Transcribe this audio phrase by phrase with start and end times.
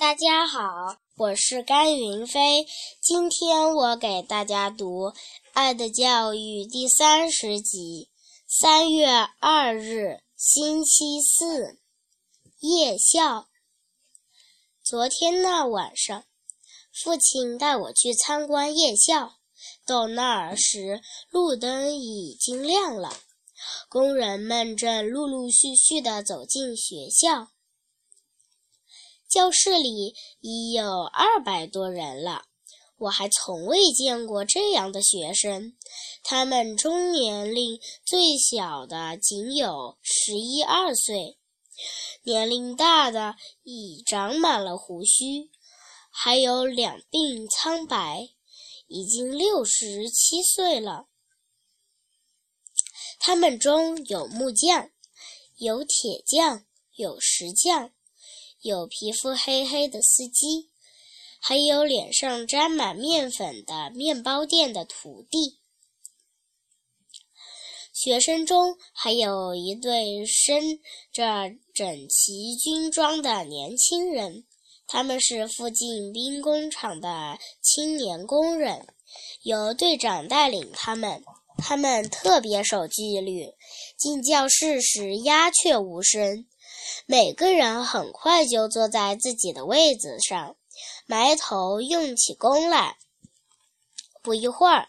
[0.00, 2.66] 大家好，我是甘云飞。
[3.02, 5.08] 今天我给大家读
[5.52, 8.08] 《爱的教育》第三十集。
[8.48, 9.06] 三月
[9.40, 11.78] 二日，星期四，
[12.60, 13.50] 夜校。
[14.82, 16.24] 昨天那晚上，
[17.04, 19.34] 父亲带我去参观夜校。
[19.86, 23.14] 到那儿时，路灯已经亮了，
[23.90, 27.50] 工人们正陆陆续续地走进学校。
[29.30, 32.46] 教室里已有二百多人了，
[32.98, 35.76] 我还从未见过这样的学生。
[36.24, 41.38] 他们中年龄最小的仅有十一二岁，
[42.24, 45.52] 年龄大的已长满了胡须，
[46.10, 48.30] 还有两鬓苍白，
[48.88, 51.06] 已经六十七岁了。
[53.20, 54.90] 他们中有木匠，
[55.56, 56.64] 有铁匠，
[56.96, 57.92] 有石匠。
[58.62, 60.68] 有皮肤黑黑的司机，
[61.40, 65.58] 还有脸上沾满面粉的面包店的徒弟。
[67.92, 70.80] 学生中还有一对身
[71.12, 74.44] 着整齐军装的年轻人，
[74.86, 78.86] 他们是附近兵工厂的青年工人，
[79.42, 81.22] 由队长带领他们。
[81.62, 83.52] 他们特别守纪律，
[83.98, 86.46] 进教室时鸦雀无声。
[87.06, 90.56] 每个人很快就坐在自己的位子上，
[91.06, 92.96] 埋头用起功来。
[94.22, 94.88] 不一会儿，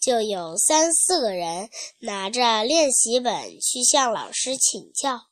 [0.00, 5.26] 就有三四个人拿着练习本去向老师请教。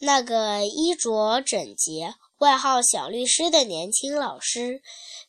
[0.00, 4.80] 那个衣着整洁、外号“小律师”的年轻老师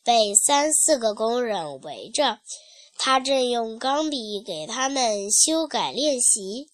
[0.04, 2.38] 被三四个工人围着，
[2.96, 6.70] 他正用钢笔给他们修改练习。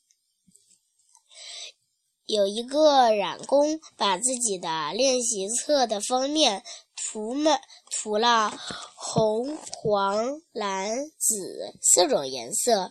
[2.26, 6.64] 有一个染工把自己的练习册的封面
[6.96, 7.60] 涂满
[7.90, 8.52] 涂了
[8.96, 12.90] 红、黄、蓝、紫四种颜色。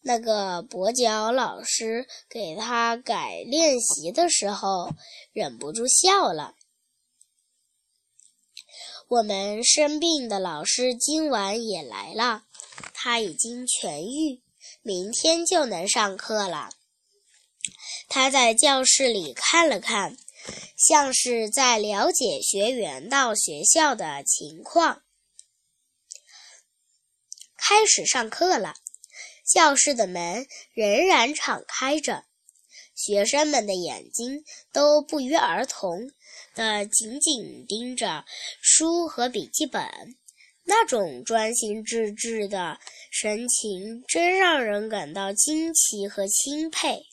[0.00, 4.90] 那个跛脚老师给他改练习的时候，
[5.32, 6.54] 忍不住笑了。
[9.08, 12.42] 我们生病的老师今晚也来了，
[12.92, 14.42] 他已经痊愈，
[14.82, 16.70] 明天就能上课了。
[18.08, 20.16] 他在教室里看了看，
[20.76, 25.02] 像是在了解学员到学校的情况。
[27.56, 28.74] 开始上课了，
[29.46, 32.24] 教室的门仍然敞开着，
[32.94, 36.12] 学生们的眼睛都不约而同
[36.54, 38.24] 地紧紧盯着
[38.60, 39.82] 书和笔记本，
[40.64, 42.78] 那种专心致志的
[43.10, 47.06] 神情真让人感到惊奇和钦佩。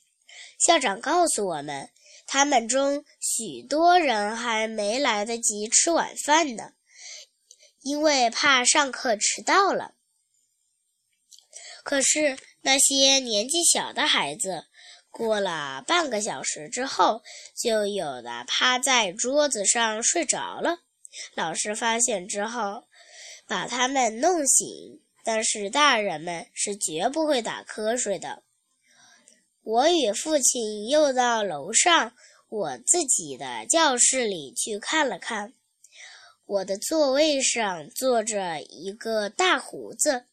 [0.63, 1.89] 校长告诉我们，
[2.27, 6.73] 他们中许多人还没来得及吃晚饭呢，
[7.81, 9.95] 因为怕上课迟到了。
[11.83, 14.67] 可是那些年纪小的孩子，
[15.09, 17.23] 过了半个小时之后，
[17.55, 20.81] 就有的趴在桌子上睡着了。
[21.33, 22.83] 老师发现之后，
[23.47, 28.43] 把他们弄醒，但是大人们是绝不会打瞌睡的。
[29.63, 32.13] 我与父亲又到楼上
[32.49, 35.53] 我自己的教室里去看了看。
[36.45, 40.25] 我的座位上坐着一个大胡子、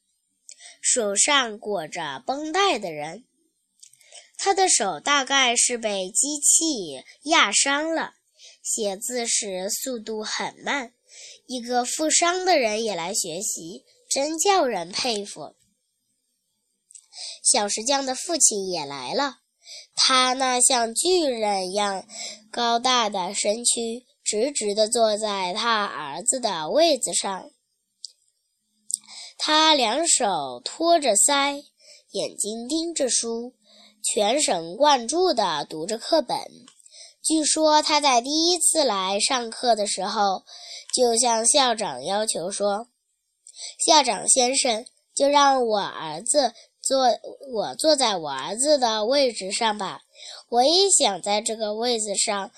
[0.81, 3.25] 手上裹着绷带的人，
[4.39, 8.15] 他的手大概是被机器压伤了，
[8.63, 10.95] 写字时速度很慢。
[11.47, 15.55] 一个负伤的人也来学习，真叫人佩服。
[17.51, 19.37] 小石匠的父亲也来了，
[19.95, 22.05] 他那像巨人一样
[22.51, 27.51] 高大的身躯直直地坐在他儿子的位子上。
[29.39, 31.65] 他两手托着腮，
[32.11, 33.55] 眼睛盯着书，
[34.03, 36.37] 全神贯注地读着课本。
[37.23, 40.45] 据说他在第一次来上课的时候，
[40.95, 42.89] 就向校长要求说
[43.87, 44.85] ：“校长先生，
[45.15, 46.53] 就让我儿子。”
[46.89, 47.07] 坐，
[47.53, 50.01] 我坐在我儿子的位置上吧。
[50.49, 52.51] 我也想在这个位子上，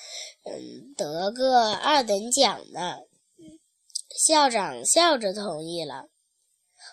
[0.45, 2.99] 嗯，得个二等奖呢。
[4.25, 6.05] 校长笑着同意了。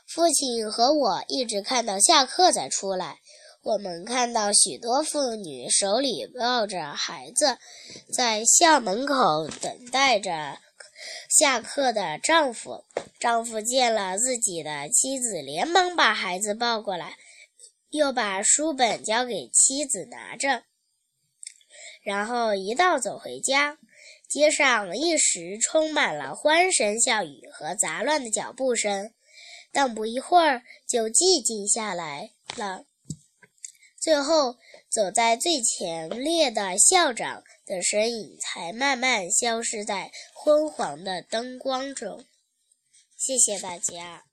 [0.07, 3.19] 父亲和我一直看到下课再出来。
[3.62, 7.57] 我们看到许多妇女手里抱着孩子，
[8.12, 10.57] 在校门口等待着
[11.30, 12.83] 下课的丈夫。
[13.19, 17.18] 丈夫见了自己的妻子，连忙把孩子抱过来。
[17.89, 20.63] 又把书本交给妻子拿着，
[22.04, 23.77] 然后一道走回家。
[24.27, 29.13] 街上一时充满了欢声笑语和杂乱的脚步声，
[29.71, 32.83] 但不一会儿就寂静下来了。
[33.98, 34.57] 最后，
[34.89, 42.25] 走在最前列的校长的身影才慢慢消失在昏黄的灯光中。
[43.18, 44.26] 谢谢大家。